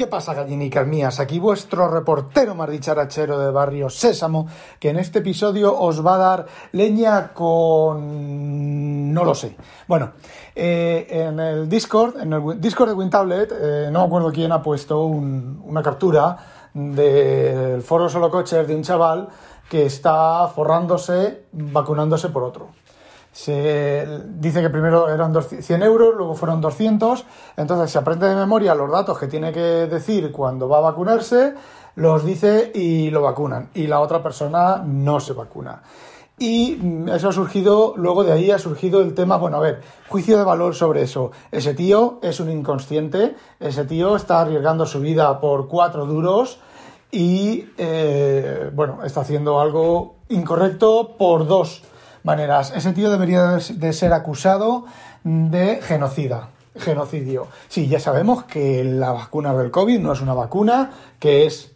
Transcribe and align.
¿Qué 0.00 0.06
pasa, 0.06 0.32
gallinicas 0.32 0.86
mías? 0.86 1.20
Aquí 1.20 1.38
vuestro 1.38 1.86
reportero 1.86 2.54
más 2.54 2.70
dicharachero 2.70 3.38
de 3.38 3.50
Barrio 3.50 3.90
Sésamo, 3.90 4.46
que 4.78 4.88
en 4.88 4.96
este 4.98 5.18
episodio 5.18 5.78
os 5.78 6.02
va 6.02 6.14
a 6.14 6.16
dar 6.16 6.46
leña 6.72 7.34
con... 7.34 9.12
no 9.12 9.24
lo 9.26 9.34
sé. 9.34 9.54
Bueno, 9.86 10.12
eh, 10.56 11.06
en 11.10 11.38
el 11.38 11.68
Discord, 11.68 12.18
en 12.18 12.32
el 12.32 12.58
Discord 12.58 12.88
de 12.88 12.94
WinTablet, 12.94 13.52
eh, 13.52 13.88
no 13.92 13.98
me 14.00 14.06
acuerdo 14.06 14.32
quién 14.32 14.52
ha 14.52 14.62
puesto 14.62 15.04
un- 15.04 15.62
una 15.66 15.82
captura 15.82 16.34
del 16.72 17.82
foro 17.82 18.08
solo 18.08 18.30
coches 18.30 18.66
de 18.66 18.74
un 18.74 18.82
chaval 18.82 19.28
que 19.68 19.84
está 19.84 20.48
forrándose 20.48 21.42
vacunándose 21.52 22.30
por 22.30 22.44
otro. 22.44 22.68
Se 23.32 24.06
dice 24.26 24.60
que 24.60 24.70
primero 24.70 25.08
eran 25.08 25.32
200 25.32 25.64
100 25.64 25.82
euros, 25.82 26.14
luego 26.16 26.34
fueron 26.34 26.60
200, 26.60 27.24
entonces 27.56 27.90
se 27.90 27.98
aprende 27.98 28.28
de 28.28 28.34
memoria 28.34 28.74
los 28.74 28.90
datos 28.90 29.18
que 29.18 29.28
tiene 29.28 29.52
que 29.52 29.60
decir 29.60 30.32
cuando 30.32 30.68
va 30.68 30.78
a 30.78 30.82
vacunarse, 30.82 31.54
los 31.94 32.24
dice 32.24 32.72
y 32.74 33.10
lo 33.10 33.22
vacunan, 33.22 33.70
y 33.74 33.86
la 33.86 34.00
otra 34.00 34.22
persona 34.22 34.82
no 34.84 35.20
se 35.20 35.32
vacuna. 35.32 35.82
Y 36.40 36.78
mm, 36.80 37.10
eso 37.10 37.28
ha 37.28 37.32
surgido, 37.32 37.92
luego 37.96 38.24
de 38.24 38.32
ahí 38.32 38.50
ha 38.50 38.58
surgido 38.58 39.00
el 39.00 39.14
tema, 39.14 39.36
bueno, 39.36 39.58
a 39.58 39.60
ver, 39.60 39.82
juicio 40.08 40.38
de 40.38 40.44
valor 40.44 40.74
sobre 40.74 41.02
eso. 41.02 41.30
Ese 41.52 41.74
tío 41.74 42.18
es 42.22 42.40
un 42.40 42.50
inconsciente, 42.50 43.36
ese 43.60 43.84
tío 43.84 44.16
está 44.16 44.40
arriesgando 44.40 44.86
su 44.86 45.00
vida 45.00 45.38
por 45.38 45.68
cuatro 45.68 46.06
duros 46.06 46.58
y, 47.12 47.66
eh, 47.76 48.70
bueno, 48.72 49.04
está 49.04 49.20
haciendo 49.20 49.60
algo 49.60 50.16
incorrecto 50.30 51.16
por 51.18 51.46
dos 51.46 51.82
maneras. 52.22 52.72
Ese 52.74 52.92
tío 52.92 53.10
debería 53.10 53.58
de 53.58 53.92
ser 53.92 54.12
acusado 54.12 54.84
de 55.24 55.80
genocida, 55.82 56.48
genocidio. 56.76 57.48
Sí, 57.68 57.88
ya 57.88 58.00
sabemos 58.00 58.44
que 58.44 58.84
la 58.84 59.12
vacuna 59.12 59.54
del 59.54 59.70
COVID 59.70 59.98
no 60.00 60.12
es 60.12 60.20
una 60.20 60.34
vacuna, 60.34 60.90
que 61.18 61.46
es 61.46 61.72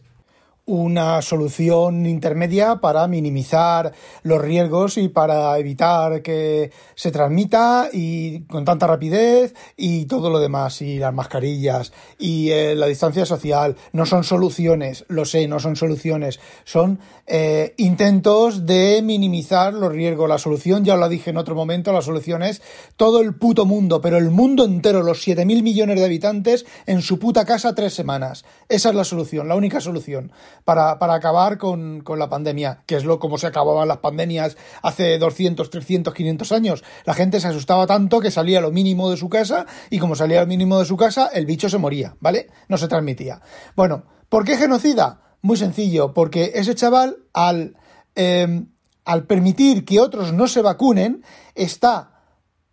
una 0.66 1.20
solución 1.20 2.06
intermedia 2.06 2.76
para 2.76 3.06
minimizar 3.06 3.92
los 4.22 4.40
riesgos 4.40 4.96
y 4.96 5.08
para 5.08 5.58
evitar 5.58 6.22
que 6.22 6.72
se 6.94 7.10
transmita 7.10 7.88
y 7.92 8.40
con 8.42 8.64
tanta 8.64 8.86
rapidez 8.86 9.54
y 9.76 10.06
todo 10.06 10.30
lo 10.30 10.38
demás 10.38 10.80
y 10.80 10.98
las 10.98 11.12
mascarillas 11.12 11.92
y 12.18 12.50
eh, 12.50 12.74
la 12.74 12.86
distancia 12.86 13.26
social. 13.26 13.76
No 13.92 14.06
son 14.06 14.24
soluciones 14.24 15.04
lo 15.08 15.24
sé 15.24 15.46
no 15.48 15.60
son 15.60 15.76
soluciones. 15.76 16.40
Son 16.64 16.98
eh, 17.26 17.74
intentos 17.76 18.66
de 18.66 19.00
minimizar 19.02 19.74
los 19.74 19.92
riesgos. 19.92 20.28
La 20.28 20.38
solución 20.38 20.84
ya 20.84 20.96
la 20.96 21.08
dije 21.08 21.30
en 21.30 21.36
otro 21.36 21.54
momento 21.54 21.92
la 21.92 22.02
solución 22.02 22.42
es 22.42 22.62
todo 22.96 23.20
el 23.20 23.34
puto 23.34 23.64
mundo 23.64 24.00
pero 24.00 24.16
el 24.16 24.30
mundo 24.30 24.64
entero 24.64 25.02
los 25.02 25.26
7.000 25.26 25.62
millones 25.62 25.98
de 25.98 26.04
habitantes 26.04 26.66
en 26.86 27.02
su 27.02 27.18
puta 27.18 27.44
casa 27.44 27.74
tres 27.74 27.94
semanas. 27.94 28.44
Esa 28.68 28.90
es 28.90 28.94
la 28.94 29.04
solución 29.04 29.48
la 29.48 29.56
única 29.56 29.80
solución 29.80 30.32
para, 30.64 30.98
para 30.98 31.14
acabar 31.14 31.58
con, 31.58 32.00
con 32.00 32.18
la 32.18 32.28
pandemia, 32.28 32.82
que 32.86 32.96
es 32.96 33.04
lo 33.04 33.18
como 33.18 33.38
se 33.38 33.46
acababan 33.46 33.88
las 33.88 33.98
pandemias 33.98 34.56
hace 34.82 35.18
200, 35.18 35.70
300, 35.70 36.14
500 36.14 36.52
años. 36.52 36.84
La 37.04 37.14
gente 37.14 37.40
se 37.40 37.48
asustaba 37.48 37.86
tanto 37.86 38.20
que 38.20 38.30
salía 38.30 38.60
lo 38.60 38.70
mínimo 38.70 39.10
de 39.10 39.16
su 39.16 39.28
casa 39.28 39.66
y 39.90 39.98
como 39.98 40.16
salía 40.16 40.40
lo 40.40 40.46
mínimo 40.46 40.78
de 40.78 40.84
su 40.84 40.96
casa, 40.96 41.30
el 41.32 41.46
bicho 41.46 41.68
se 41.68 41.78
moría, 41.78 42.16
¿vale? 42.20 42.48
No 42.68 42.78
se 42.78 42.88
transmitía. 42.88 43.40
Bueno, 43.76 44.04
¿por 44.28 44.44
qué 44.44 44.56
genocida? 44.56 45.20
Muy 45.42 45.56
sencillo, 45.56 46.14
porque 46.14 46.52
ese 46.54 46.74
chaval 46.74 47.18
al, 47.32 47.76
eh, 48.14 48.64
al 49.04 49.26
permitir 49.26 49.84
que 49.84 50.00
otros 50.00 50.32
no 50.32 50.46
se 50.46 50.62
vacunen, 50.62 51.22
está 51.54 52.22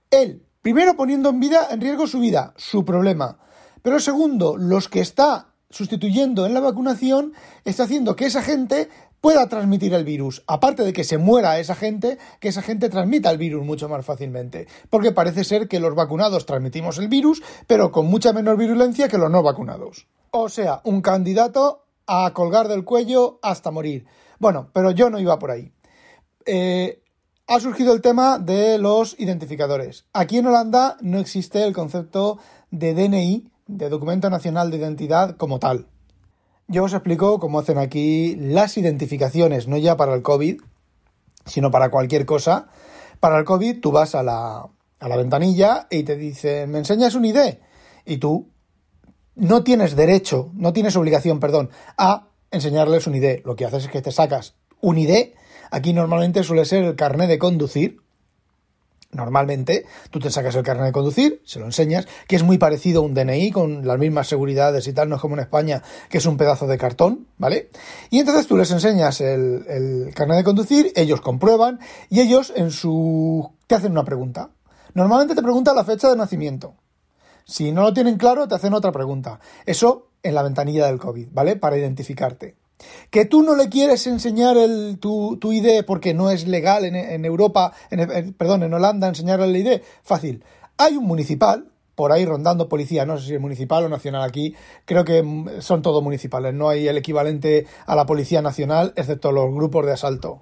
él, 0.09 0.45
primero 0.61 0.95
poniendo 0.95 1.29
en 1.29 1.39
vida, 1.39 1.67
en 1.71 1.81
riesgo 1.81 2.07
su 2.07 2.19
vida, 2.19 2.53
su 2.57 2.85
problema. 2.85 3.39
Pero 3.81 3.99
segundo, 3.99 4.57
los 4.57 4.87
que 4.87 4.99
está 4.99 5.50
sustituyendo 5.71 6.45
en 6.45 6.53
la 6.53 6.59
vacunación 6.59 7.33
está 7.65 7.83
haciendo 7.83 8.15
que 8.15 8.25
esa 8.25 8.41
gente 8.41 8.89
pueda 9.21 9.47
transmitir 9.47 9.93
el 9.93 10.03
virus. 10.03 10.43
Aparte 10.47 10.83
de 10.83 10.93
que 10.93 11.03
se 11.03 11.17
muera 11.17 11.59
esa 11.59 11.75
gente, 11.75 12.17
que 12.39 12.49
esa 12.49 12.61
gente 12.61 12.89
transmita 12.89 13.29
el 13.29 13.37
virus 13.37 13.65
mucho 13.65 13.87
más 13.87 14.05
fácilmente. 14.05 14.67
Porque 14.89 15.11
parece 15.11 15.43
ser 15.43 15.67
que 15.67 15.79
los 15.79 15.95
vacunados 15.95 16.45
transmitimos 16.45 16.97
el 16.97 17.07
virus, 17.07 17.41
pero 17.67 17.91
con 17.91 18.07
mucha 18.07 18.33
menor 18.33 18.57
virulencia 18.57 19.07
que 19.07 19.17
los 19.17 19.31
no 19.31 19.43
vacunados. 19.43 20.07
O 20.31 20.49
sea, 20.49 20.81
un 20.83 21.01
candidato 21.01 21.85
a 22.07 22.31
colgar 22.33 22.67
del 22.67 22.83
cuello 22.83 23.39
hasta 23.41 23.71
morir. 23.71 24.05
Bueno, 24.39 24.69
pero 24.73 24.91
yo 24.91 25.09
no 25.09 25.19
iba 25.19 25.37
por 25.37 25.51
ahí. 25.51 25.71
Eh, 26.45 27.01
ha 27.47 27.59
surgido 27.59 27.93
el 27.93 28.01
tema 28.01 28.39
de 28.39 28.77
los 28.77 29.19
identificadores. 29.19 30.05
Aquí 30.13 30.37
en 30.37 30.47
Holanda 30.47 30.97
no 31.01 31.19
existe 31.19 31.63
el 31.63 31.73
concepto 31.73 32.39
de 32.71 32.93
DNI, 32.93 33.50
de 33.77 33.89
Documento 33.89 34.29
Nacional 34.29 34.69
de 34.69 34.77
Identidad, 34.77 35.37
como 35.37 35.59
tal. 35.59 35.87
Yo 36.67 36.83
os 36.83 36.93
explico 36.93 37.39
cómo 37.39 37.59
hacen 37.59 37.77
aquí 37.77 38.35
las 38.35 38.77
identificaciones, 38.77 39.67
no 39.67 39.77
ya 39.77 39.97
para 39.97 40.13
el 40.13 40.21
COVID, 40.21 40.61
sino 41.45 41.71
para 41.71 41.89
cualquier 41.89 42.25
cosa. 42.25 42.67
Para 43.19 43.39
el 43.39 43.45
COVID 43.45 43.79
tú 43.79 43.91
vas 43.91 44.15
a 44.15 44.23
la, 44.23 44.67
a 44.99 45.07
la 45.07 45.17
ventanilla 45.17 45.87
y 45.89 46.03
te 46.03 46.15
dicen, 46.15 46.71
¿me 46.71 46.79
enseñas 46.79 47.15
un 47.15 47.25
ID? 47.25 47.57
Y 48.05 48.17
tú 48.17 48.49
no 49.35 49.63
tienes 49.63 49.95
derecho, 49.95 50.51
no 50.53 50.73
tienes 50.73 50.95
obligación, 50.95 51.39
perdón, 51.39 51.69
a 51.97 52.27
enseñarles 52.51 53.07
un 53.07 53.15
ID. 53.15 53.41
Lo 53.45 53.55
que 53.55 53.65
haces 53.65 53.85
es 53.85 53.91
que 53.91 54.01
te 54.01 54.11
sacas 54.11 54.55
un 54.81 54.97
ID. 54.97 55.33
Aquí 55.71 55.93
normalmente 55.93 56.43
suele 56.43 56.65
ser 56.65 56.83
el 56.83 56.95
carnet 56.95 57.29
de 57.29 57.39
conducir. 57.39 58.00
Normalmente 59.13 59.85
tú 60.09 60.19
te 60.19 60.31
sacas 60.31 60.55
el 60.55 60.63
carnet 60.63 60.87
de 60.87 60.91
conducir, 60.91 61.41
se 61.45 61.59
lo 61.59 61.65
enseñas, 61.65 62.07
que 62.27 62.37
es 62.37 62.43
muy 62.43 62.57
parecido 62.57 63.01
a 63.01 63.05
un 63.05 63.13
DNI 63.13 63.51
con 63.51 63.85
las 63.85 63.99
mismas 63.99 64.27
seguridades 64.27 64.87
y 64.87 64.93
tal, 64.93 65.09
no 65.09 65.15
es 65.15 65.21
como 65.21 65.35
en 65.35 65.41
España, 65.41 65.83
que 66.09 66.19
es 66.19 66.25
un 66.25 66.37
pedazo 66.37 66.65
de 66.67 66.77
cartón, 66.77 67.27
¿vale? 67.37 67.69
Y 68.09 68.19
entonces 68.19 68.47
tú 68.47 68.55
les 68.57 68.71
enseñas 68.71 69.19
el, 69.19 70.11
carnet 70.15 70.37
de 70.37 70.43
conducir, 70.43 70.93
ellos 70.95 71.19
comprueban 71.21 71.79
y 72.09 72.21
ellos 72.21 72.53
en 72.55 72.71
su 72.71 73.51
te 73.67 73.75
hacen 73.75 73.91
una 73.91 74.05
pregunta. 74.05 74.51
Normalmente 74.93 75.35
te 75.35 75.41
preguntan 75.41 75.75
la 75.75 75.83
fecha 75.83 76.09
de 76.09 76.15
nacimiento. 76.15 76.75
Si 77.45 77.71
no 77.71 77.81
lo 77.81 77.93
tienen 77.93 78.17
claro, 78.17 78.47
te 78.47 78.55
hacen 78.55 78.73
otra 78.73 78.91
pregunta. 78.91 79.39
Eso 79.65 80.09
en 80.23 80.35
la 80.35 80.43
ventanilla 80.43 80.87
del 80.87 80.99
COVID, 80.99 81.29
¿vale? 81.31 81.55
Para 81.55 81.77
identificarte. 81.77 82.60
Que 83.09 83.25
tú 83.25 83.41
no 83.43 83.55
le 83.55 83.69
quieres 83.69 84.05
enseñar 84.07 84.57
el, 84.57 84.97
tu, 84.99 85.37
tu 85.37 85.51
ID 85.51 85.83
porque 85.85 86.13
no 86.13 86.29
es 86.29 86.47
legal 86.47 86.85
en, 86.85 87.25
Europa, 87.25 87.73
en, 87.89 88.33
perdón, 88.33 88.63
en 88.63 88.73
Holanda 88.73 89.07
enseñarle 89.07 89.45
el 89.45 89.57
ID. 89.57 89.81
Fácil. 90.03 90.43
Hay 90.77 90.97
un 90.97 91.05
municipal 91.05 91.67
por 91.95 92.11
ahí 92.11 92.25
rondando 92.25 92.67
policía, 92.67 93.05
no 93.05 93.17
sé 93.17 93.27
si 93.27 93.35
es 93.35 93.41
municipal 93.41 93.83
o 93.83 93.89
nacional 93.89 94.23
aquí, 94.23 94.55
creo 94.85 95.05
que 95.05 95.23
son 95.59 95.81
todos 95.81 96.01
municipales, 96.01 96.53
no 96.53 96.69
hay 96.69 96.87
el 96.87 96.97
equivalente 96.97 97.67
a 97.85 97.95
la 97.95 98.05
policía 98.05 98.41
nacional, 98.41 98.93
excepto 98.95 99.31
los 99.31 99.53
grupos 99.53 99.85
de 99.85 99.91
asalto. 99.91 100.41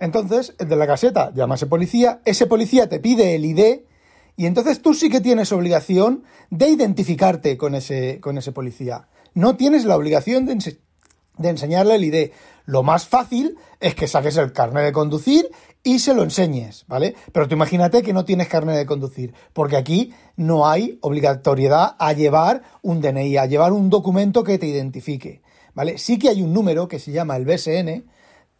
Entonces, 0.00 0.54
el 0.58 0.68
de 0.68 0.76
la 0.76 0.86
caseta 0.86 1.32
llama 1.34 1.54
a 1.54 1.56
ese 1.56 1.66
policía, 1.66 2.20
ese 2.24 2.46
policía 2.46 2.88
te 2.88 2.98
pide 2.98 3.36
el 3.36 3.44
ID 3.44 3.82
y 4.36 4.46
entonces 4.46 4.82
tú 4.82 4.94
sí 4.94 5.10
que 5.10 5.20
tienes 5.20 5.52
obligación 5.52 6.24
de 6.50 6.68
identificarte 6.68 7.56
con 7.56 7.74
ese, 7.74 8.20
con 8.20 8.36
ese 8.36 8.52
policía. 8.52 9.08
No 9.34 9.56
tienes 9.56 9.84
la 9.84 9.96
obligación 9.96 10.46
de, 10.46 10.76
de 11.38 11.48
enseñarle 11.48 11.96
el 11.96 12.04
ID. 12.04 12.30
Lo 12.66 12.82
más 12.82 13.06
fácil 13.06 13.56
es 13.80 13.94
que 13.94 14.08
saques 14.08 14.36
el 14.36 14.52
carnet 14.52 14.84
de 14.84 14.92
conducir 14.92 15.50
y 15.82 15.98
se 15.98 16.14
lo 16.14 16.22
enseñes, 16.22 16.84
¿vale? 16.88 17.14
Pero 17.32 17.46
tú 17.46 17.54
imagínate 17.54 18.02
que 18.02 18.14
no 18.14 18.24
tienes 18.24 18.48
carnet 18.48 18.76
de 18.76 18.86
conducir, 18.86 19.34
porque 19.52 19.76
aquí 19.76 20.14
no 20.36 20.66
hay 20.66 20.98
obligatoriedad 21.02 21.94
a 21.98 22.12
llevar 22.14 22.62
un 22.82 23.02
DNI, 23.02 23.36
a 23.36 23.46
llevar 23.46 23.72
un 23.72 23.90
documento 23.90 24.42
que 24.44 24.58
te 24.58 24.66
identifique, 24.66 25.42
¿vale? 25.74 25.98
Sí 25.98 26.18
que 26.18 26.30
hay 26.30 26.40
un 26.40 26.54
número 26.54 26.88
que 26.88 26.98
se 26.98 27.12
llama 27.12 27.36
el 27.36 27.44
BSN, 27.44 28.06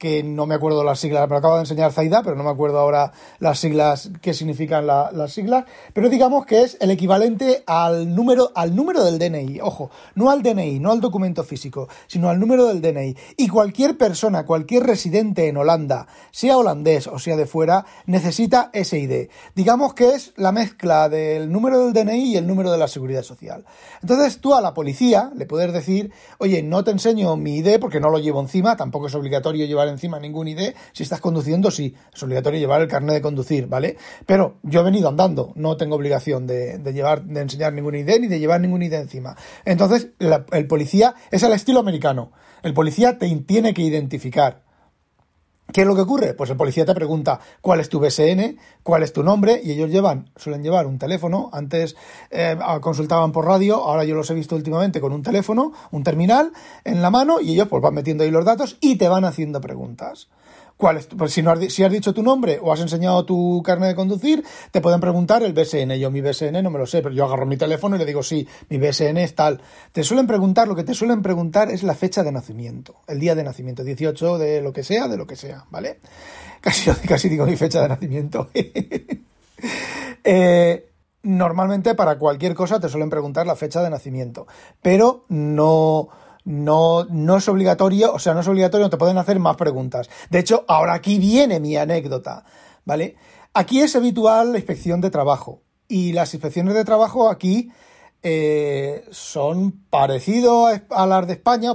que 0.04 0.22
no 0.22 0.44
me 0.44 0.54
acuerdo 0.54 0.84
las 0.84 1.00
siglas, 1.00 1.30
me 1.30 1.36
acaba 1.36 1.54
de 1.54 1.60
enseñar 1.60 1.90
Zaida, 1.90 2.22
pero 2.22 2.36
no 2.36 2.44
me 2.44 2.50
acuerdo 2.50 2.78
ahora 2.78 3.12
las 3.38 3.58
siglas, 3.58 4.10
qué 4.20 4.34
significan 4.34 4.86
las 4.86 5.32
siglas, 5.32 5.64
pero 5.94 6.10
digamos 6.10 6.44
que 6.44 6.60
es 6.60 6.76
el 6.82 6.90
equivalente 6.90 7.64
al 7.66 8.14
número, 8.14 8.52
al 8.54 8.76
número 8.76 9.02
del 9.02 9.18
DNI, 9.18 9.62
ojo, 9.62 9.90
no 10.14 10.28
al 10.30 10.42
DNI, 10.42 10.78
no 10.78 10.92
al 10.92 11.00
documento 11.00 11.42
físico, 11.42 11.88
sino 12.06 12.28
al 12.28 12.38
número 12.38 12.66
del 12.66 12.82
DNI. 12.82 13.16
Y 13.38 13.48
cualquier 13.48 13.96
persona, 13.96 14.44
cualquier 14.44 14.82
residente 14.82 15.48
en 15.48 15.56
Holanda, 15.56 16.06
sea 16.32 16.58
holandés 16.58 17.06
o 17.06 17.18
sea 17.18 17.36
de 17.36 17.46
fuera, 17.46 17.86
necesita 18.04 18.68
ese 18.74 18.98
ID. 18.98 19.30
Digamos 19.54 19.94
que 19.94 20.10
es 20.10 20.34
la 20.36 20.52
mezcla 20.52 21.08
del 21.08 21.50
número 21.50 21.78
del 21.82 21.94
DNI 21.94 22.32
y 22.32 22.36
el 22.36 22.46
número 22.46 22.70
de 22.70 22.76
la 22.76 22.88
seguridad 22.88 23.22
social. 23.22 23.64
Entonces 24.02 24.38
tú 24.38 24.54
a 24.54 24.60
la 24.60 24.74
policía 24.74 25.32
le 25.34 25.46
puedes 25.46 25.72
decir, 25.72 26.12
oye, 26.36 26.62
no 26.62 26.84
te 26.84 26.90
enseño 26.90 27.38
mi 27.38 27.56
ID 27.56 27.78
porque 27.80 28.00
no 28.00 28.10
lo 28.10 28.18
llevo 28.18 28.42
encima, 28.42 28.76
tampoco 28.76 29.06
es 29.06 29.14
obligatorio 29.14 29.64
llevar 29.64 29.93
encima 29.94 30.20
ningún 30.20 30.48
ID. 30.48 30.74
Si 30.92 31.02
estás 31.02 31.20
conduciendo, 31.20 31.70
sí, 31.70 31.94
es 32.14 32.22
obligatorio 32.22 32.60
llevar 32.60 32.82
el 32.82 32.88
carnet 32.88 33.14
de 33.14 33.22
conducir, 33.22 33.66
¿vale? 33.66 33.96
Pero 34.26 34.58
yo 34.62 34.80
he 34.80 34.84
venido 34.84 35.08
andando, 35.08 35.52
no 35.56 35.76
tengo 35.76 35.96
obligación 35.96 36.46
de, 36.46 36.78
llevar, 36.92 37.24
de 37.24 37.40
enseñar 37.40 37.72
ningún 37.72 37.94
ID 37.94 38.20
ni 38.20 38.26
de 38.28 38.38
llevar 38.38 38.60
ningún 38.60 38.82
ID 38.82 38.92
encima. 38.94 39.36
Entonces, 39.64 40.08
el 40.18 40.66
policía 40.66 41.14
es 41.30 41.42
al 41.42 41.52
estilo 41.52 41.80
americano. 41.80 42.32
El 42.62 42.74
policía 42.74 43.18
te 43.18 43.34
tiene 43.36 43.74
que 43.74 43.82
identificar. 43.82 44.62
¿Qué 45.72 45.80
es 45.80 45.86
lo 45.86 45.94
que 45.94 46.02
ocurre? 46.02 46.34
Pues 46.34 46.50
el 46.50 46.56
policía 46.56 46.84
te 46.84 46.94
pregunta 46.94 47.40
cuál 47.60 47.80
es 47.80 47.88
tu 47.88 47.98
BSN, 47.98 48.58
cuál 48.82 49.02
es 49.02 49.12
tu 49.12 49.22
nombre, 49.22 49.60
y 49.64 49.72
ellos 49.72 49.90
llevan, 49.90 50.30
suelen 50.36 50.62
llevar 50.62 50.86
un 50.86 50.98
teléfono. 50.98 51.48
Antes 51.52 51.96
eh, 52.30 52.56
consultaban 52.80 53.32
por 53.32 53.46
radio, 53.46 53.76
ahora 53.76 54.04
yo 54.04 54.14
los 54.14 54.30
he 54.30 54.34
visto 54.34 54.54
últimamente 54.56 55.00
con 55.00 55.12
un 55.12 55.22
teléfono, 55.22 55.72
un 55.90 56.04
terminal 56.04 56.52
en 56.84 57.00
la 57.00 57.10
mano, 57.10 57.40
y 57.40 57.54
ellos 57.54 57.68
pues 57.68 57.82
van 57.82 57.94
metiendo 57.94 58.24
ahí 58.24 58.30
los 58.30 58.44
datos 58.44 58.76
y 58.80 58.96
te 58.96 59.08
van 59.08 59.24
haciendo 59.24 59.60
preguntas. 59.60 60.28
¿Cuál 60.76 60.96
es? 60.96 61.06
Pues 61.06 61.32
si, 61.32 61.40
no 61.40 61.52
has, 61.52 61.72
si 61.72 61.84
has 61.84 61.92
dicho 61.92 62.12
tu 62.12 62.22
nombre 62.22 62.58
o 62.60 62.72
has 62.72 62.80
enseñado 62.80 63.24
tu 63.24 63.62
carnet 63.64 63.90
de 63.90 63.94
conducir, 63.94 64.44
te 64.72 64.80
pueden 64.80 65.00
preguntar 65.00 65.42
el 65.44 65.52
BSN. 65.52 65.92
Yo 66.00 66.10
mi 66.10 66.20
BSN 66.20 66.62
no 66.62 66.70
me 66.70 66.80
lo 66.80 66.86
sé, 66.86 67.00
pero 67.00 67.14
yo 67.14 67.24
agarro 67.24 67.46
mi 67.46 67.56
teléfono 67.56 67.94
y 67.94 68.00
le 68.00 68.04
digo, 68.04 68.24
sí, 68.24 68.46
mi 68.68 68.78
BSN 68.78 69.18
es 69.18 69.36
tal. 69.36 69.60
Te 69.92 70.02
suelen 70.02 70.26
preguntar, 70.26 70.66
lo 70.66 70.74
que 70.74 70.82
te 70.82 70.92
suelen 70.92 71.22
preguntar 71.22 71.70
es 71.70 71.84
la 71.84 71.94
fecha 71.94 72.24
de 72.24 72.32
nacimiento, 72.32 72.96
el 73.06 73.20
día 73.20 73.36
de 73.36 73.44
nacimiento, 73.44 73.84
18 73.84 74.38
de 74.38 74.62
lo 74.62 74.72
que 74.72 74.82
sea, 74.82 75.06
de 75.06 75.16
lo 75.16 75.28
que 75.28 75.36
sea, 75.36 75.53
¿vale? 75.70 76.00
Casi, 76.60 76.90
casi 77.06 77.28
digo 77.28 77.44
mi 77.44 77.56
fecha 77.56 77.82
de 77.82 77.88
nacimiento. 77.88 78.48
eh, 80.24 80.90
normalmente 81.22 81.94
para 81.94 82.16
cualquier 82.16 82.54
cosa 82.54 82.80
te 82.80 82.88
suelen 82.88 83.10
preguntar 83.10 83.46
la 83.46 83.54
fecha 83.54 83.82
de 83.82 83.90
nacimiento, 83.90 84.46
pero 84.80 85.26
no 85.28 86.08
no, 86.44 87.04
no 87.04 87.36
es 87.36 87.48
obligatorio, 87.48 88.12
o 88.12 88.18
sea, 88.18 88.34
no 88.34 88.40
es 88.40 88.48
obligatorio, 88.48 88.90
te 88.90 88.96
pueden 88.96 89.18
hacer 89.18 89.38
más 89.40 89.56
preguntas. 89.56 90.08
De 90.30 90.38
hecho, 90.38 90.64
ahora 90.68 90.94
aquí 90.94 91.18
viene 91.18 91.60
mi 91.60 91.76
anécdota, 91.76 92.44
¿vale? 92.84 93.16
Aquí 93.54 93.80
es 93.80 93.96
habitual 93.96 94.52
la 94.52 94.58
inspección 94.58 95.00
de 95.00 95.10
trabajo 95.10 95.62
y 95.88 96.12
las 96.12 96.34
inspecciones 96.34 96.74
de 96.74 96.84
trabajo 96.84 97.30
aquí 97.30 97.70
eh, 98.24 99.04
son 99.10 99.84
parecidos 99.90 100.80
a 100.88 101.06
las 101.06 101.26
de 101.26 101.34
España, 101.34 101.74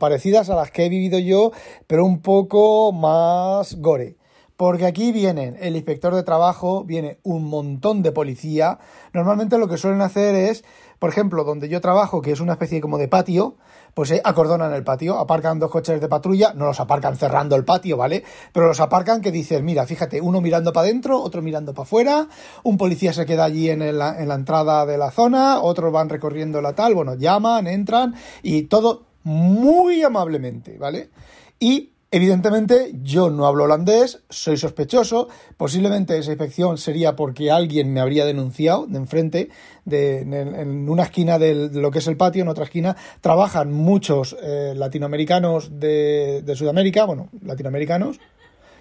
parecidas 0.00 0.50
a 0.50 0.56
las 0.56 0.72
que 0.72 0.86
he 0.86 0.88
vivido 0.88 1.20
yo, 1.20 1.52
pero 1.86 2.04
un 2.04 2.20
poco 2.20 2.92
más 2.92 3.76
gore. 3.76 4.16
Porque 4.56 4.86
aquí 4.86 5.10
vienen 5.10 5.56
el 5.60 5.74
inspector 5.74 6.14
de 6.14 6.22
trabajo, 6.22 6.84
viene 6.84 7.18
un 7.24 7.44
montón 7.44 8.02
de 8.02 8.12
policía. 8.12 8.78
Normalmente 9.12 9.58
lo 9.58 9.66
que 9.66 9.76
suelen 9.76 10.00
hacer 10.00 10.34
es, 10.36 10.64
por 11.00 11.10
ejemplo, 11.10 11.42
donde 11.42 11.68
yo 11.68 11.80
trabajo, 11.80 12.22
que 12.22 12.30
es 12.30 12.40
una 12.40 12.52
especie 12.52 12.80
como 12.80 12.96
de 12.96 13.08
patio, 13.08 13.56
pues 13.94 14.10
eh, 14.10 14.20
acordonan 14.24 14.72
el 14.72 14.84
patio, 14.84 15.18
aparcan 15.18 15.58
dos 15.58 15.70
coches 15.70 16.00
de 16.00 16.08
patrulla, 16.08 16.52
no 16.54 16.66
los 16.66 16.78
aparcan 16.80 17.16
cerrando 17.16 17.56
el 17.56 17.64
patio, 17.64 17.96
¿vale? 17.96 18.24
Pero 18.52 18.66
los 18.66 18.80
aparcan 18.80 19.20
que 19.20 19.32
dicen, 19.32 19.64
mira, 19.64 19.86
fíjate, 19.86 20.20
uno 20.20 20.40
mirando 20.40 20.72
para 20.72 20.86
adentro, 20.86 21.20
otro 21.20 21.42
mirando 21.42 21.74
para 21.74 21.84
afuera, 21.84 22.28
un 22.62 22.76
policía 22.76 23.12
se 23.12 23.24
queda 23.26 23.44
allí 23.44 23.70
en, 23.70 23.98
la, 23.98 24.20
en 24.20 24.28
la 24.28 24.34
entrada 24.34 24.84
de 24.86 24.98
la 24.98 25.10
zona, 25.10 25.60
otros 25.60 25.92
van 25.92 26.08
recorriendo 26.08 26.60
la 26.60 26.74
tal, 26.74 26.94
bueno, 26.94 27.14
llaman, 27.14 27.66
entran 27.66 28.14
y 28.42 28.64
todo 28.64 29.04
muy 29.22 30.02
amablemente, 30.02 30.76
¿vale? 30.76 31.10
Y 31.58 31.93
Evidentemente, 32.14 32.92
yo 33.02 33.28
no 33.28 33.44
hablo 33.44 33.64
holandés, 33.64 34.22
soy 34.30 34.56
sospechoso. 34.56 35.26
Posiblemente 35.56 36.16
esa 36.16 36.30
inspección 36.30 36.78
sería 36.78 37.16
porque 37.16 37.50
alguien 37.50 37.92
me 37.92 37.98
habría 37.98 38.24
denunciado 38.24 38.86
de 38.86 38.98
enfrente, 38.98 39.48
de, 39.84 40.20
en, 40.20 40.88
una 40.88 41.02
esquina 41.02 41.40
de 41.40 41.70
lo 41.72 41.90
que 41.90 41.98
es 41.98 42.06
el 42.06 42.16
patio, 42.16 42.42
en 42.42 42.48
otra 42.48 42.66
esquina, 42.66 42.94
trabajan 43.20 43.72
muchos 43.72 44.36
eh, 44.40 44.74
latinoamericanos 44.76 45.80
de, 45.80 46.42
de 46.42 46.54
Sudamérica, 46.54 47.04
bueno, 47.04 47.30
latinoamericanos, 47.42 48.20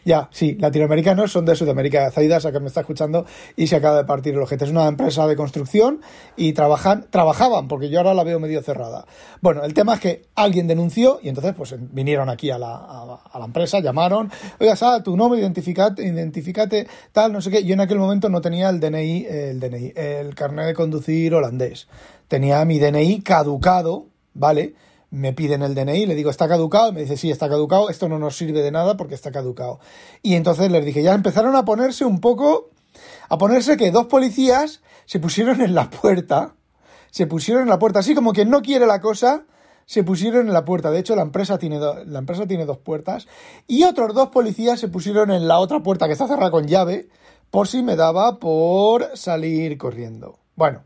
ya, 0.06 0.30
sí, 0.32 0.56
latinoamericanos 0.60 1.32
son 1.32 1.46
de 1.46 1.56
Sudamérica. 1.56 2.12
Zaidas, 2.12 2.46
a 2.46 2.52
que 2.52 2.60
me 2.60 2.68
está 2.68 2.82
escuchando 2.82 3.26
y 3.56 3.68
se 3.68 3.78
acaba 3.78 3.98
de 3.98 4.06
partir 4.06 4.34
el 4.34 4.42
ojete. 4.42 4.66
Es 4.66 4.72
una 4.72 4.88
empresa 4.88 5.28
de 5.28 5.36
construcción 5.36 6.02
y 6.36 6.54
trabajan, 6.54 7.08
trabajaban, 7.10 7.68
porque 7.68 7.90
yo 7.90 8.00
ahora 8.00 8.14
la 8.14 8.24
veo 8.24 8.40
medio 8.40 8.62
cerrada. 8.62 9.06
Bueno, 9.42 9.64
el 9.64 9.74
tema 9.74 9.96
es 9.96 10.00
que 10.00 10.26
alguien 10.36 10.68
denunció 10.68 11.20
y 11.22 11.30
entonces 11.30 11.54
pues 11.56 11.76
vinieron 11.94 12.30
aquí 12.30 12.50
a 12.50 12.58
la, 12.58 12.76
a, 12.76 13.40
la 13.40 13.46
empresa, 13.46 13.80
llamaron, 13.80 14.30
oiga, 14.60 14.76
Sara, 14.76 15.04
tu 15.04 15.16
nombre, 15.16 15.40
identificate, 15.40 16.04
identificate, 16.04 16.88
tal, 17.12 17.32
no 17.32 17.42
sé 17.42 17.50
qué. 17.50 17.64
Yo 17.64 17.74
en 17.74 17.82
aquel 17.82 18.00
momento 18.00 18.30
no 18.30 18.42
tenía 18.42 18.70
el 18.70 18.80
DNI, 18.80 19.26
el 19.26 19.60
DNI, 19.60 19.94
el 19.96 20.36
carnet 20.36 20.68
de 20.68 20.74
conducir 20.74 21.34
holandés. 21.34 21.88
Tenía 22.28 22.64
mi 22.66 22.80
DNI 22.80 23.22
caducado, 23.22 24.08
¿vale? 24.34 24.74
Me 25.14 25.32
piden 25.32 25.62
el 25.62 25.76
DNI, 25.76 26.08
le 26.08 26.16
digo, 26.16 26.32
¿está 26.32 26.48
caducado? 26.48 26.92
me 26.92 27.02
dice, 27.02 27.18
sí, 27.18 27.30
está 27.30 27.48
caducado, 27.48 27.92
esto 27.92 28.10
no 28.10 28.18
nos 28.18 28.36
sirve 28.36 28.64
de 28.64 28.72
nada 28.72 28.98
porque 28.98 29.14
está 29.14 29.32
caducado. 29.32 29.80
Y 30.24 30.34
entonces 30.34 30.72
les 30.72 30.84
dije, 30.84 31.04
ya 31.04 31.14
empezaron 31.14 31.56
a 31.56 31.66
ponerse 31.66 32.04
un 32.04 32.20
poco, 32.20 32.72
a 33.30 33.38
ponerse 33.38 33.78
que 33.78 33.92
dos 33.92 34.08
policías 34.08 34.82
se 35.06 35.20
pusieron 35.20 35.62
en 35.62 35.76
la 35.76 35.92
puerta, 35.92 36.56
se 37.12 37.28
pusieron 37.28 37.62
en 37.62 37.70
la 37.70 37.78
puerta, 37.78 38.00
así 38.00 38.16
como 38.16 38.34
que 38.34 38.44
no 38.44 38.64
quiere 38.64 38.88
la 38.88 39.02
cosa, 39.02 39.46
se 39.86 40.04
pusieron 40.04 40.48
en 40.48 40.54
la 40.54 40.66
puerta. 40.66 40.90
De 40.90 40.98
hecho, 40.98 41.16
la 41.16 41.22
empresa 41.22 41.60
tiene, 41.60 41.80
la 41.80 42.18
empresa 42.18 42.48
tiene 42.48 42.66
dos 42.66 42.80
puertas. 42.80 43.28
Y 43.68 43.84
otros 43.84 44.16
dos 44.16 44.30
policías 44.30 44.80
se 44.80 44.88
pusieron 44.88 45.30
en 45.30 45.48
la 45.48 45.60
otra 45.60 45.84
puerta 45.84 46.08
que 46.08 46.14
está 46.14 46.28
cerrada 46.28 46.50
con 46.50 46.66
llave, 46.66 47.08
por 47.52 47.68
si 47.68 47.84
me 47.84 47.96
daba 47.96 48.40
por 48.40 49.16
salir 49.16 49.78
corriendo. 49.78 50.40
Bueno, 50.56 50.86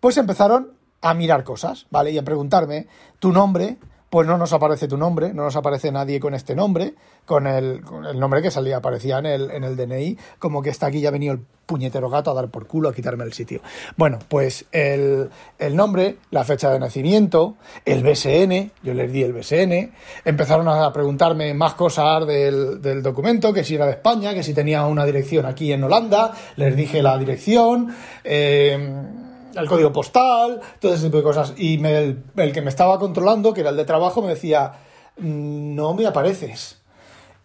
pues 0.00 0.16
empezaron 0.16 0.81
a 1.02 1.14
mirar 1.14 1.44
cosas, 1.44 1.86
¿vale? 1.90 2.12
Y 2.12 2.18
a 2.18 2.22
preguntarme 2.22 2.86
tu 3.18 3.32
nombre, 3.32 3.76
pues 4.12 4.26
no 4.26 4.36
nos 4.36 4.52
aparece 4.52 4.88
tu 4.88 4.98
nombre, 4.98 5.32
no 5.32 5.44
nos 5.44 5.56
aparece 5.56 5.90
nadie 5.90 6.20
con 6.20 6.34
este 6.34 6.54
nombre, 6.54 6.94
con 7.24 7.46
el, 7.46 7.80
nombre 8.14 8.42
que 8.42 8.50
salía, 8.50 8.76
aparecía 8.76 9.18
en 9.18 9.24
el, 9.24 9.50
en 9.50 9.64
el 9.64 9.74
DNI, 9.74 10.18
como 10.38 10.60
que 10.60 10.68
está 10.68 10.88
aquí 10.88 11.00
ya 11.00 11.08
ha 11.08 11.12
venido 11.12 11.32
el 11.32 11.40
puñetero 11.64 12.10
gato 12.10 12.30
a 12.30 12.34
dar 12.34 12.50
por 12.50 12.66
culo, 12.66 12.90
a 12.90 12.94
quitarme 12.94 13.24
el 13.24 13.32
sitio. 13.32 13.62
Bueno, 13.96 14.18
pues 14.28 14.66
el, 14.70 15.30
el 15.58 15.74
nombre, 15.74 16.18
la 16.30 16.44
fecha 16.44 16.70
de 16.70 16.78
nacimiento, 16.78 17.56
el 17.86 18.02
BSN, 18.02 18.72
yo 18.82 18.92
les 18.92 19.10
di 19.10 19.22
el 19.22 19.32
BSN, 19.32 19.92
empezaron 20.26 20.68
a 20.68 20.92
preguntarme 20.92 21.54
más 21.54 21.72
cosas 21.72 22.26
del, 22.26 22.82
del 22.82 23.02
documento, 23.02 23.50
que 23.50 23.64
si 23.64 23.76
era 23.76 23.86
de 23.86 23.92
España, 23.92 24.34
que 24.34 24.42
si 24.42 24.52
tenía 24.52 24.84
una 24.84 25.06
dirección 25.06 25.46
aquí 25.46 25.72
en 25.72 25.84
Holanda, 25.84 26.32
les 26.56 26.76
dije 26.76 27.02
la 27.02 27.16
dirección, 27.16 27.94
eh, 28.24 29.06
el 29.54 29.68
código 29.68 29.92
postal, 29.92 30.60
todo 30.80 30.94
ese 30.94 31.06
tipo 31.06 31.18
de 31.18 31.22
cosas. 31.22 31.54
Y 31.56 31.84
el, 31.84 32.22
que 32.52 32.62
me 32.62 32.70
estaba 32.70 32.98
controlando, 32.98 33.52
que 33.52 33.60
era 33.60 33.70
el 33.70 33.76
de 33.76 33.84
trabajo, 33.84 34.22
me 34.22 34.28
decía, 34.28 34.72
mm, 35.18 35.74
no 35.74 35.94
me 35.94 36.06
apareces. 36.06 36.78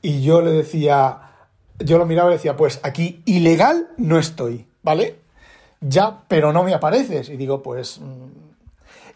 Y 0.02 0.22
yo 0.22 0.42
le 0.42 0.52
decía, 0.52 1.22
yo 1.80 1.98
lo 1.98 2.06
miraba 2.06 2.30
y 2.30 2.34
decía, 2.34 2.56
pues 2.56 2.80
aquí 2.84 3.22
ilegal 3.26 3.90
no 3.98 4.20
estoy, 4.20 4.68
¿vale? 4.84 5.20
Ya, 5.82 6.24
pero 6.28 6.54
no 6.54 6.64
me 6.64 6.74
apareces. 6.74 7.30
Y 7.30 7.38
digo, 7.38 7.62
pues... 7.62 8.00
Mm". 8.00 8.48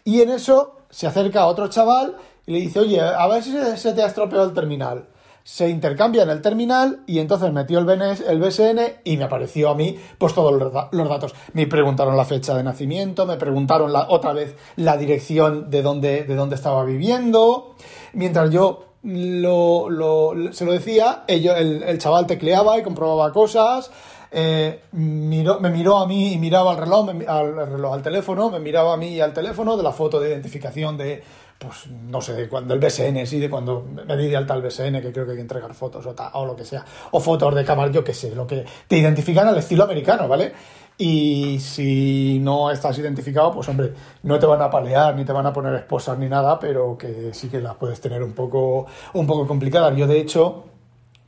Y 0.04 0.20
en 0.20 0.30
eso 0.30 0.78
se 0.90 1.06
acerca 1.06 1.46
otro 1.46 1.68
chaval 1.68 2.16
y 2.44 2.52
le 2.52 2.60
dice, 2.60 2.80
oye, 2.80 3.00
a 3.00 3.26
ver 3.28 3.42
si 3.42 3.52
se 3.76 3.92
te 3.92 4.02
ha 4.02 4.06
estropeado 4.06 4.44
el 4.44 4.52
terminal 4.52 5.06
se 5.44 5.68
intercambia 5.68 6.22
en 6.22 6.30
el 6.30 6.40
terminal 6.40 7.02
y 7.06 7.18
entonces 7.18 7.52
metió 7.52 7.78
el, 7.78 7.84
BSN 7.84 8.80
y 9.04 9.16
me 9.16 9.24
apareció 9.24 9.70
a 9.70 9.74
mí 9.74 9.98
pues 10.18 10.34
todos 10.34 10.52
los, 10.52 11.08
datos. 11.08 11.34
Me 11.52 11.66
preguntaron 11.66 12.16
la 12.16 12.24
fecha 12.24 12.54
de 12.54 12.62
nacimiento, 12.62 13.26
me 13.26 13.36
preguntaron 13.36 13.92
la, 13.92 14.06
otra 14.08 14.32
vez 14.32 14.54
la 14.76 14.96
dirección 14.96 15.70
de 15.70 15.82
dónde, 15.82 16.24
de 16.24 16.34
dónde 16.34 16.56
estaba 16.56 16.84
viviendo. 16.84 17.74
Mientras 18.12 18.50
yo 18.50 18.86
se 19.02 20.64
lo 20.64 20.72
decía, 20.72 21.24
ello, 21.26 21.56
el, 21.56 21.98
chaval 21.98 22.26
tecleaba 22.26 22.78
y 22.78 22.82
comprobaba 22.82 23.32
cosas. 23.32 23.90
Eh, 24.34 24.84
me 24.92 25.70
miró 25.70 25.98
a 25.98 26.06
mí 26.06 26.32
y 26.32 26.38
miraba 26.38 26.70
al 26.70 26.78
reloj, 26.78 27.10
al 27.28 27.54
reloj, 27.54 27.92
al 27.92 28.02
teléfono, 28.02 28.48
me 28.48 28.60
miraba 28.60 28.94
a 28.94 28.96
mí 28.96 29.08
y 29.08 29.20
al 29.20 29.34
teléfono 29.34 29.76
de 29.76 29.82
la 29.82 29.92
foto 29.92 30.20
de 30.20 30.30
identificación 30.30 30.96
de, 30.96 31.22
pues 31.62 31.86
no 31.88 32.20
sé, 32.20 32.34
de 32.34 32.48
cuando 32.48 32.74
el 32.74 32.80
BSN, 32.80 33.26
sí, 33.26 33.38
de 33.38 33.48
cuando 33.48 33.86
me 34.06 34.16
di 34.16 34.28
de 34.28 34.36
alta 34.36 34.54
el 34.54 34.62
BSN, 34.62 35.00
que 35.00 35.12
creo 35.12 35.24
que 35.24 35.32
hay 35.32 35.36
que 35.36 35.42
entregar 35.42 35.72
fotos 35.74 36.04
o, 36.06 36.14
o 36.34 36.46
lo 36.46 36.56
que 36.56 36.64
sea, 36.64 36.84
o 37.12 37.20
fotos 37.20 37.54
de 37.54 37.64
cámara, 37.64 37.90
yo 37.92 38.02
qué 38.02 38.12
sé, 38.12 38.34
lo 38.34 38.46
que 38.46 38.64
te 38.88 38.98
identifican 38.98 39.46
al 39.46 39.56
estilo 39.56 39.84
americano, 39.84 40.26
¿vale? 40.28 40.52
Y 40.98 41.58
si 41.60 42.38
no 42.40 42.70
estás 42.70 42.98
identificado, 42.98 43.52
pues 43.52 43.68
hombre, 43.68 43.92
no 44.22 44.38
te 44.38 44.46
van 44.46 44.60
a 44.60 44.70
palear, 44.70 45.16
ni 45.16 45.24
te 45.24 45.32
van 45.32 45.46
a 45.46 45.52
poner 45.52 45.74
esposas 45.74 46.18
ni 46.18 46.28
nada, 46.28 46.58
pero 46.58 46.96
que 46.98 47.32
sí 47.32 47.48
que 47.48 47.60
las 47.60 47.74
puedes 47.76 48.00
tener 48.00 48.22
un 48.22 48.32
poco, 48.32 48.86
un 49.14 49.26
poco 49.26 49.46
complicadas. 49.46 49.96
Yo, 49.96 50.06
de 50.06 50.20
hecho, 50.20 50.64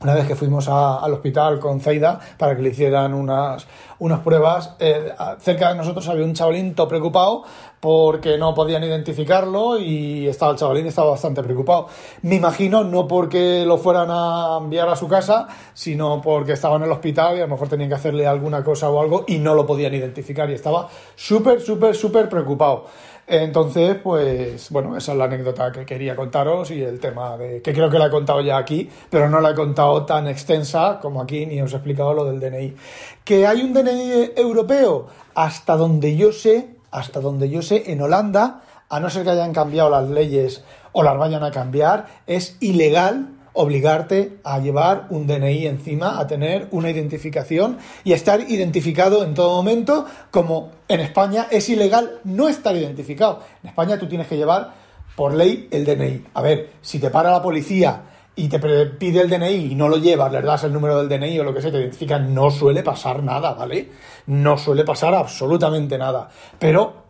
una 0.01 0.13
vez 0.13 0.27
que 0.27 0.35
fuimos 0.35 0.67
al 0.67 1.11
hospital 1.13 1.59
con 1.59 1.79
Zaida 1.79 2.19
para 2.37 2.55
que 2.55 2.61
le 2.61 2.69
hicieran 2.69 3.13
unas, 3.13 3.65
unas 3.99 4.19
pruebas, 4.19 4.75
eh, 4.79 5.13
cerca 5.39 5.69
de 5.69 5.75
nosotros 5.75 6.07
había 6.09 6.25
un 6.25 6.33
chavalín 6.33 6.75
todo 6.75 6.87
preocupado 6.87 7.43
porque 7.79 8.37
no 8.37 8.53
podían 8.53 8.83
identificarlo 8.83 9.79
y 9.79 10.27
estaba 10.27 10.51
el 10.51 10.57
chavalín 10.57 10.87
estaba 10.87 11.11
bastante 11.11 11.41
preocupado. 11.43 11.87
Me 12.23 12.35
imagino 12.35 12.83
no 12.83 13.07
porque 13.07 13.63
lo 13.65 13.77
fueran 13.77 14.07
a 14.09 14.57
enviar 14.59 14.89
a 14.89 14.95
su 14.95 15.07
casa, 15.07 15.47
sino 15.73 16.21
porque 16.21 16.53
estaba 16.53 16.75
en 16.77 16.83
el 16.83 16.91
hospital 16.91 17.37
y 17.37 17.41
a 17.41 17.45
lo 17.45 17.49
mejor 17.49 17.69
tenían 17.69 17.89
que 17.89 17.95
hacerle 17.95 18.27
alguna 18.27 18.63
cosa 18.63 18.89
o 18.89 18.99
algo 18.99 19.23
y 19.27 19.37
no 19.37 19.53
lo 19.53 19.65
podían 19.65 19.93
identificar 19.93 20.49
y 20.49 20.53
estaba 20.53 20.89
súper, 21.15 21.61
súper, 21.61 21.95
súper 21.95 22.27
preocupado. 22.27 22.85
Entonces, 23.27 23.95
pues 24.03 24.69
bueno, 24.69 24.95
esa 24.95 25.13
es 25.13 25.17
la 25.17 25.25
anécdota 25.25 25.71
que 25.71 25.83
quería 25.83 26.15
contaros 26.15 26.69
y 26.69 26.83
el 26.83 26.99
tema 26.99 27.37
de 27.37 27.59
que 27.59 27.73
creo 27.73 27.89
que 27.89 27.97
la 27.97 28.07
he 28.07 28.09
contado 28.11 28.41
ya 28.41 28.57
aquí, 28.57 28.87
pero 29.09 29.27
no 29.29 29.41
la 29.41 29.51
he 29.51 29.55
contado 29.55 30.05
tan 30.05 30.27
extensa 30.27 30.99
como 31.01 31.21
aquí 31.21 31.47
ni 31.47 31.59
os 31.59 31.73
he 31.73 31.77
explicado 31.77 32.13
lo 32.13 32.25
del 32.25 32.39
DNI. 32.39 32.75
Que 33.23 33.47
hay 33.47 33.61
un 33.61 33.73
DNI 33.73 34.33
europeo, 34.35 35.07
hasta 35.33 35.75
donde 35.75 36.15
yo 36.15 36.31
sé, 36.31 36.75
hasta 36.91 37.19
donde 37.19 37.49
yo 37.49 37.63
sé, 37.63 37.91
en 37.91 38.01
Holanda, 38.01 38.61
a 38.89 38.99
no 38.99 39.09
ser 39.09 39.23
que 39.23 39.31
hayan 39.31 39.53
cambiado 39.53 39.89
las 39.89 40.07
leyes 40.07 40.63
o 40.91 41.01
las 41.01 41.17
vayan 41.17 41.43
a 41.43 41.49
cambiar, 41.49 42.05
es 42.27 42.57
ilegal 42.59 43.34
obligarte 43.55 44.37
a 44.43 44.59
llevar 44.59 45.07
un 45.09 45.25
DNI 45.25 45.65
encima, 45.65 46.19
a 46.19 46.27
tener 46.27 46.67
una 46.71 46.89
identificación 46.89 47.77
y 48.03 48.13
a 48.13 48.15
estar 48.15 48.41
identificado 48.41 49.23
en 49.23 49.33
todo 49.33 49.55
momento, 49.55 50.05
como 50.29 50.71
en 50.87 50.99
España 50.99 51.47
es 51.49 51.67
ilegal 51.69 52.19
no 52.23 52.47
estar 52.47 52.75
identificado. 52.75 53.41
En 53.63 53.69
España 53.69 53.97
tú 53.97 54.07
tienes 54.07 54.27
que 54.27 54.37
llevar 54.37 54.73
por 55.15 55.33
ley 55.33 55.67
el 55.71 55.85
DNI. 55.85 56.25
A 56.33 56.41
ver, 56.41 56.71
si 56.81 56.99
te 56.99 57.09
para 57.09 57.31
la 57.31 57.41
policía 57.41 58.01
y 58.35 58.49
te 58.49 58.59
pide 58.59 59.21
el 59.21 59.29
DNI 59.29 59.71
y 59.71 59.75
no 59.75 59.87
lo 59.87 59.97
llevas, 59.97 60.31
le 60.31 60.41
das 60.41 60.65
el 60.65 60.73
número 60.73 61.01
del 61.01 61.07
DNI 61.07 61.39
o 61.39 61.43
lo 61.45 61.53
que 61.53 61.61
sea, 61.61 61.71
te 61.71 61.79
identifican, 61.79 62.33
no 62.33 62.51
suele 62.51 62.83
pasar 62.83 63.23
nada, 63.23 63.53
¿vale? 63.53 63.89
No 64.27 64.57
suele 64.57 64.83
pasar 64.83 65.13
absolutamente 65.15 65.97
nada. 65.97 66.29
Pero 66.59 67.05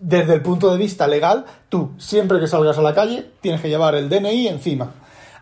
desde 0.00 0.34
el 0.34 0.42
punto 0.42 0.72
de 0.72 0.78
vista 0.78 1.06
legal, 1.06 1.44
tú 1.68 1.92
siempre 1.98 2.40
que 2.40 2.48
salgas 2.48 2.76
a 2.78 2.82
la 2.82 2.94
calle 2.94 3.30
tienes 3.40 3.60
que 3.60 3.68
llevar 3.68 3.94
el 3.94 4.08
DNI 4.08 4.48
encima. 4.48 4.92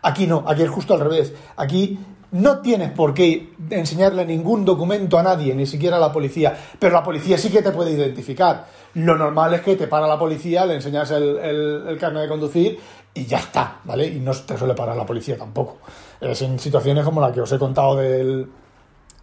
Aquí 0.03 0.27
no, 0.27 0.43
aquí 0.47 0.61
es 0.61 0.69
justo 0.69 0.93
al 0.93 0.99
revés. 0.99 1.33
Aquí 1.55 1.97
no 2.33 2.59
tienes 2.59 2.91
por 2.91 3.13
qué 3.13 3.53
enseñarle 3.69 4.25
ningún 4.25 4.65
documento 4.65 5.17
a 5.19 5.23
nadie, 5.23 5.53
ni 5.53 5.65
siquiera 5.65 5.97
a 5.97 5.99
la 5.99 6.11
policía, 6.11 6.57
pero 6.79 6.93
la 6.93 7.03
policía 7.03 7.37
sí 7.37 7.49
que 7.49 7.61
te 7.61 7.71
puede 7.71 7.91
identificar. 7.91 8.65
Lo 8.95 9.15
normal 9.15 9.53
es 9.53 9.61
que 9.61 9.75
te 9.75 9.87
para 9.87 10.07
la 10.07 10.17
policía, 10.17 10.65
le 10.65 10.75
enseñas 10.75 11.11
el, 11.11 11.37
el, 11.37 11.97
carnet 11.99 12.23
de 12.23 12.29
conducir 12.29 12.79
y 13.13 13.25
ya 13.25 13.37
está, 13.37 13.79
¿vale? 13.83 14.07
Y 14.07 14.19
no 14.19 14.31
te 14.33 14.57
suele 14.57 14.73
parar 14.73 14.97
la 14.97 15.05
policía 15.05 15.37
tampoco. 15.37 15.77
Es 16.19 16.41
en 16.41 16.57
situaciones 16.57 17.05
como 17.05 17.21
la 17.21 17.31
que 17.31 17.41
os 17.41 17.51
he 17.51 17.59
contado 17.59 17.97
del, 17.97 18.49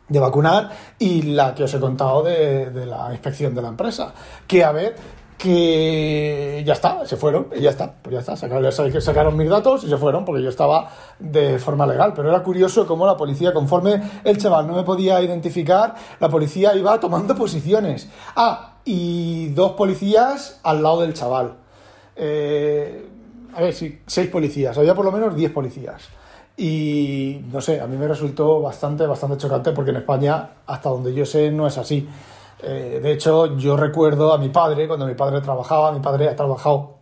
de 0.08 0.20
vacunar 0.20 0.70
y 0.98 1.22
la 1.22 1.52
que 1.54 1.64
os 1.64 1.74
he 1.74 1.80
contado 1.80 2.22
de, 2.22 2.70
de, 2.70 2.86
la 2.86 3.08
inspección 3.10 3.54
de 3.54 3.62
la 3.62 3.68
empresa. 3.68 4.14
Que 4.46 4.64
a 4.64 4.70
ver, 4.70 4.94
que 5.40 6.62
ya 6.66 6.74
está, 6.74 7.06
se 7.06 7.16
fueron, 7.16 7.46
y 7.56 7.62
ya 7.62 7.70
está, 7.70 7.94
pues 8.02 8.12
ya 8.12 8.20
está, 8.20 8.36
sacaron, 8.36 8.70
sacaron 8.70 9.36
mis 9.38 9.48
datos 9.48 9.84
y 9.84 9.88
se 9.88 9.96
fueron 9.96 10.26
porque 10.26 10.42
yo 10.42 10.50
estaba 10.50 10.90
de 11.18 11.58
forma 11.58 11.86
legal, 11.86 12.12
pero 12.14 12.28
era 12.28 12.42
curioso 12.42 12.86
cómo 12.86 13.06
la 13.06 13.16
policía, 13.16 13.54
conforme 13.54 14.02
el 14.22 14.36
chaval 14.36 14.66
no 14.66 14.74
me 14.74 14.82
podía 14.82 15.20
identificar, 15.22 15.94
la 16.20 16.28
policía 16.28 16.74
iba 16.76 17.00
tomando 17.00 17.34
posiciones. 17.34 18.10
Ah, 18.36 18.74
y 18.84 19.48
dos 19.54 19.72
policías 19.72 20.60
al 20.62 20.82
lado 20.82 21.00
del 21.00 21.14
chaval. 21.14 21.54
Eh, 22.16 23.08
a 23.54 23.62
ver, 23.62 23.72
sí, 23.72 23.98
seis 24.06 24.28
policías, 24.28 24.76
había 24.76 24.94
por 24.94 25.06
lo 25.06 25.12
menos 25.12 25.34
diez 25.34 25.50
policías. 25.50 26.02
Y 26.58 27.40
no 27.50 27.62
sé, 27.62 27.80
a 27.80 27.86
mí 27.86 27.96
me 27.96 28.06
resultó 28.06 28.60
bastante, 28.60 29.06
bastante 29.06 29.38
chocante 29.38 29.72
porque 29.72 29.92
en 29.92 29.96
España, 29.96 30.50
hasta 30.66 30.90
donde 30.90 31.14
yo 31.14 31.24
sé, 31.24 31.50
no 31.50 31.66
es 31.66 31.78
así. 31.78 32.06
Eh, 32.62 33.00
de 33.02 33.12
hecho, 33.12 33.56
yo 33.56 33.76
recuerdo 33.76 34.32
a 34.32 34.38
mi 34.38 34.48
padre, 34.48 34.86
cuando 34.86 35.06
mi 35.06 35.14
padre 35.14 35.40
trabajaba, 35.40 35.92
mi 35.92 36.00
padre 36.00 36.28
ha 36.28 36.36
trabajado 36.36 36.98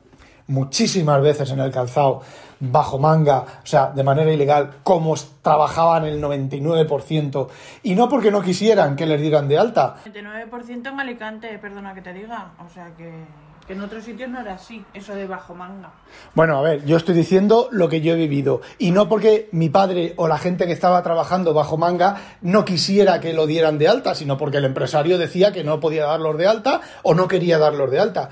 muchísimas 0.48 1.20
veces 1.20 1.50
en 1.50 1.60
el 1.60 1.70
calzado 1.70 2.22
bajo 2.60 2.98
manga, 2.98 3.44
o 3.62 3.66
sea, 3.66 3.90
de 3.90 4.02
manera 4.02 4.32
ilegal, 4.32 4.78
como 4.82 5.14
trabajaban 5.42 6.04
el 6.04 6.20
99%, 6.20 7.48
y 7.84 7.94
no 7.94 8.08
porque 8.08 8.30
no 8.30 8.42
quisieran 8.42 8.96
que 8.96 9.06
les 9.06 9.20
dieran 9.20 9.46
de 9.46 9.58
alta. 9.58 9.96
99% 10.04 10.88
en 10.88 11.00
Alicante, 11.00 11.58
perdona 11.58 11.94
que 11.94 12.02
te 12.02 12.12
diga, 12.12 12.52
o 12.64 12.68
sea 12.68 12.90
que 12.96 13.26
que 13.68 13.74
en 13.74 13.82
otros 13.82 14.02
sitios 14.02 14.30
no 14.30 14.40
era 14.40 14.54
así, 14.54 14.82
eso 14.94 15.14
de 15.14 15.26
bajo 15.26 15.54
manga. 15.54 15.92
Bueno, 16.34 16.56
a 16.56 16.62
ver, 16.62 16.86
yo 16.86 16.96
estoy 16.96 17.14
diciendo 17.14 17.68
lo 17.70 17.90
que 17.90 18.00
yo 18.00 18.14
he 18.14 18.16
vivido. 18.16 18.62
Y 18.78 18.92
no 18.92 19.10
porque 19.10 19.50
mi 19.52 19.68
padre 19.68 20.14
o 20.16 20.26
la 20.26 20.38
gente 20.38 20.66
que 20.66 20.72
estaba 20.72 21.02
trabajando 21.02 21.52
bajo 21.52 21.76
manga 21.76 22.16
no 22.40 22.64
quisiera 22.64 23.20
que 23.20 23.34
lo 23.34 23.46
dieran 23.46 23.76
de 23.76 23.88
alta, 23.88 24.14
sino 24.14 24.38
porque 24.38 24.56
el 24.56 24.64
empresario 24.64 25.18
decía 25.18 25.52
que 25.52 25.64
no 25.64 25.80
podía 25.80 26.06
darlos 26.06 26.38
de 26.38 26.46
alta 26.46 26.80
o 27.02 27.14
no 27.14 27.28
quería 27.28 27.58
darlos 27.58 27.90
de 27.90 28.00
alta 28.00 28.30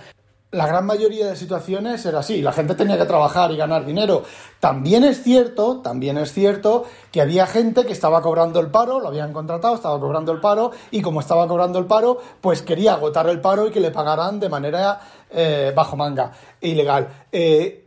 la 0.53 0.67
gran 0.67 0.87
mayoría 0.87 1.27
de 1.27 1.37
situaciones 1.37 2.07
era 2.07 2.21
así, 2.21 2.41
la 2.41 2.53
gente 2.53 2.75
tenía 2.75 2.97
que 2.97 3.05
trabajar 3.05 3.51
y 3.51 3.57
ganar 3.57 3.85
dinero. 3.85 4.23
También 4.61 5.05
es 5.05 5.23
cierto, 5.23 5.81
también 5.83 6.17
es 6.19 6.33
cierto 6.33 6.85
que 7.11 7.21
había 7.21 7.47
gente 7.47 7.85
que 7.85 7.93
estaba 7.93 8.23
cobrando 8.23 8.61
el 8.61 8.69
paro, 8.69 9.01
lo 9.01 9.09
habían 9.09 9.33
contratado, 9.33 9.75
estaba 9.75 9.99
cobrando 9.99 10.33
el 10.33 10.41
paro 10.41 10.71
y 10.91 11.03
como 11.03 11.21
estaba 11.21 11.49
cobrando 11.49 11.79
el 11.79 11.87
paro, 11.87 12.19
pues 12.41 12.63
quería 12.63 12.95
agotar 12.95 13.29
el 13.29 13.41
paro 13.41 13.67
y 13.67 13.71
que 13.71 13.81
le 13.81 13.91
pagaran 13.91 14.39
de 14.39 14.49
manera 14.49 15.01
eh, 15.31 15.73
bajo 15.75 15.97
manga, 15.97 16.33
ilegal. 16.61 17.09
Eh, 17.33 17.86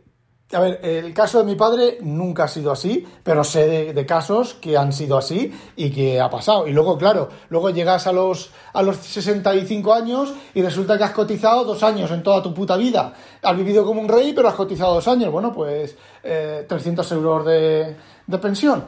a 0.52 0.58
ver, 0.58 0.80
el 0.82 1.14
caso 1.14 1.38
de 1.38 1.44
mi 1.44 1.54
padre 1.54 1.98
nunca 2.00 2.44
ha 2.44 2.48
sido 2.48 2.72
así, 2.72 3.06
pero 3.22 3.44
sé 3.44 3.92
de, 3.92 4.06
casos 4.06 4.54
que 4.54 4.76
han 4.76 4.92
sido 4.92 5.16
así 5.16 5.52
y 5.76 5.90
que 5.90 6.20
ha 6.20 6.28
pasado. 6.28 6.66
Y 6.66 6.72
luego, 6.72 6.98
claro, 6.98 7.28
luego 7.50 7.70
llegas 7.70 8.08
a 8.08 8.12
los, 8.12 8.50
a 8.72 8.82
los 8.82 8.96
65 8.96 9.94
años 9.94 10.34
y 10.52 10.62
resulta 10.62 10.98
que 10.98 11.04
has 11.04 11.12
cotizado 11.12 11.64
dos 11.64 11.84
años 11.84 12.10
en 12.10 12.24
toda 12.24 12.42
tu 12.42 12.52
puta 12.52 12.76
vida. 12.76 13.14
Has 13.42 13.56
vivido 13.56 13.84
como 13.84 14.00
un 14.00 14.08
rey, 14.08 14.32
pero 14.32 14.48
has 14.48 14.54
cotizado 14.54 14.94
dos 14.94 15.06
años. 15.06 15.30
Bueno, 15.30 15.52
pues 15.52 15.96
300 16.22 17.12
eh, 17.12 17.14
euros 17.14 17.46
de, 17.46 17.96
de, 18.26 18.38
pensión. 18.38 18.86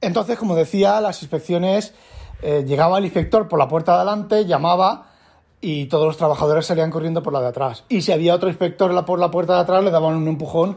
Entonces, 0.00 0.36
como 0.36 0.56
decía, 0.56 1.00
las 1.00 1.22
inspecciones, 1.22 1.94
eh, 2.42 2.64
llegaba 2.66 2.98
el 2.98 3.04
inspector 3.04 3.48
por 3.48 3.58
la 3.58 3.68
puerta 3.68 3.92
de 3.92 3.98
adelante, 3.98 4.46
llamaba 4.46 5.07
y 5.60 5.86
todos 5.86 6.06
los 6.06 6.16
trabajadores 6.16 6.66
salían 6.66 6.90
corriendo 6.90 7.22
por 7.22 7.32
la 7.32 7.40
de 7.40 7.48
atrás. 7.48 7.84
Y 7.88 8.02
si 8.02 8.12
había 8.12 8.34
otro 8.34 8.48
inspector 8.48 9.04
por 9.04 9.18
la 9.18 9.30
puerta 9.30 9.54
de 9.54 9.60
atrás, 9.60 9.82
le 9.82 9.90
daban 9.90 10.14
un 10.14 10.28
empujón 10.28 10.76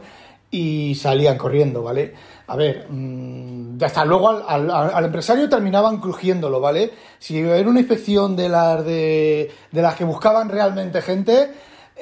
y 0.50 0.94
salían 0.96 1.38
corriendo, 1.38 1.82
¿vale? 1.82 2.14
A 2.48 2.56
ver, 2.56 2.86
mm, 2.90 3.78
ya 3.78 3.86
está. 3.86 4.04
Luego 4.04 4.28
al, 4.28 5.04
empresario 5.04 5.48
terminaban 5.48 5.98
crujiéndolo, 5.98 6.60
¿vale? 6.60 6.90
Si 7.18 7.38
era 7.38 7.68
una 7.68 7.80
inspección 7.80 8.36
de 8.36 8.48
las, 8.48 8.84
de, 8.84 9.50
de 9.70 9.82
las 9.82 9.94
que 9.94 10.04
buscaban 10.04 10.48
realmente 10.50 11.00
gente, 11.00 11.50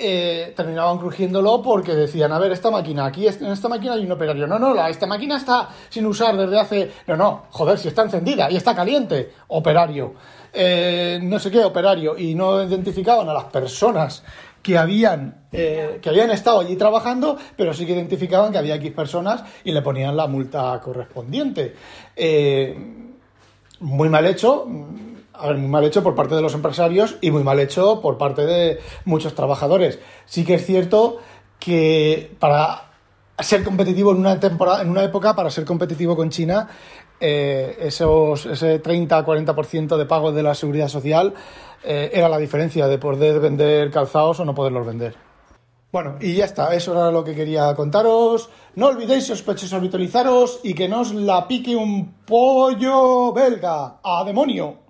eh, 0.01 0.55
terminaban 0.57 0.97
crujiéndolo 0.99 1.61
porque 1.61 1.95
decían, 1.95 2.33
a 2.33 2.39
ver, 2.39 2.53
esta 2.53 2.71
máquina, 2.71 3.05
aquí 3.05 3.27
en 3.27 3.47
esta 3.47 3.69
máquina 3.69 3.93
hay 3.93 4.05
un 4.05 4.13
operario. 4.13 4.47
No, 4.47 4.59
no, 4.59 4.73
la, 4.73 4.89
esta 4.89 5.07
máquina 5.07 5.37
está 5.37 5.69
sin 5.89 6.07
usar 6.07 6.37
desde 6.37 6.59
hace... 6.59 6.91
No, 7.07 7.17
no, 7.17 7.43
joder, 7.51 7.79
si 7.79 7.89
está 7.89 8.03
encendida 8.03 8.51
y 8.51 8.57
está 8.57 8.75
caliente, 8.75 9.35
operario. 9.49 10.15
Eh, 10.53 11.21
no 11.23 11.39
sé 11.39 11.51
qué, 11.51 11.63
operario. 11.63 12.17
Y 12.17 12.35
no 12.35 12.63
identificaban 12.63 13.29
a 13.29 13.35
las 13.35 13.45
personas 13.45 14.25
que 14.63 14.79
habían, 14.79 15.47
eh, 15.53 15.99
que 16.01 16.09
habían 16.09 16.31
estado 16.31 16.61
allí 16.61 16.77
trabajando, 16.77 17.37
pero 17.57 17.75
sí 17.75 17.85
que 17.85 17.93
identificaban 17.93 18.53
que 18.53 18.59
había 18.59 18.77
X 18.77 18.93
personas 18.93 19.45
y 19.65 19.73
le 19.73 19.83
ponían 19.83 20.17
la 20.17 20.27
multa 20.27 20.81
correspondiente. 20.83 21.75
muy 23.81 24.09
mal 24.09 24.27
hecho 24.27 24.67
a 25.41 25.47
ver, 25.49 25.57
muy 25.57 25.69
mal 25.69 25.85
hecho 25.85 26.03
por 26.03 26.15
parte 26.15 26.35
de 26.35 26.43
los 26.43 26.55
empresarios 26.55 27.17
y 27.21 27.31
muy 27.31 27.43
mal 27.43 27.59
hecho 27.61 28.01
por 28.01 28.19
parte 28.19 28.47
de 28.47 28.81
muchos 29.05 29.35
trabajadores. 29.35 29.99
Sí 30.27 30.45
que 30.45 30.55
es 30.55 30.67
cierto 30.67 31.19
que 31.59 32.33
para 32.39 32.91
ser 33.39 33.65
competitivo 33.65 34.13
en 34.13 34.19
una 34.19 34.39
temporada, 34.39 34.83
en 34.83 34.91
una 34.91 35.03
época, 35.03 35.35
para 35.35 35.51
ser 35.51 35.65
competitivo 35.65 36.17
con 36.17 36.31
China, 36.31 36.69
eh, 37.21 37.77
esos, 37.81 38.47
ese 38.47 38.83
30-40% 38.83 39.97
de 39.97 40.07
pago 40.07 40.33
de 40.33 40.43
la 40.43 40.55
seguridad 40.55 40.89
social 40.89 41.35
eh, 41.85 42.11
era 42.13 42.29
la 42.29 42.39
diferencia 42.39 42.87
de 42.87 42.99
poder 42.99 43.41
vender 43.41 43.91
calzados 43.91 44.41
o 44.41 44.45
no 44.45 44.55
poderlos 44.55 44.87
vender. 44.87 45.15
Bueno, 45.93 46.17
y 46.21 46.35
ya 46.35 46.45
está, 46.45 46.73
eso 46.73 46.93
era 46.93 47.11
lo 47.11 47.25
que 47.25 47.35
quería 47.35 47.75
contaros. 47.75 48.49
No 48.77 48.87
olvidéis, 48.87 49.27
sospechosos, 49.27 49.73
habitualizaros 49.73 50.61
y 50.63 50.73
que 50.73 50.89
no 50.89 51.01
os 51.01 51.13
la 51.13 51.49
pique 51.49 51.75
un 51.75 52.15
pollo 52.25 53.33
belga. 53.33 53.99
¡A 54.03 54.23
demonio! 54.25 54.90